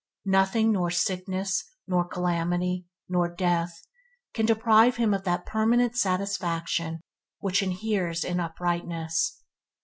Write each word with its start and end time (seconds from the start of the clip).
Nothing 0.25 0.71
nor 0.71 0.89
sickness, 0.89 1.63
nor 1.85 2.03
calamity, 2.07 2.87
nor 3.07 3.29
death– 3.29 3.85
can 4.33 4.47
deprive 4.47 4.95
him 4.95 5.13
of 5.13 5.25
that 5.25 5.45
permanent 5.45 5.95
satisfaction 5.95 7.01
which 7.37 7.61
inheres 7.61 8.23
in 8.23 8.39
uprightness. 8.39 9.43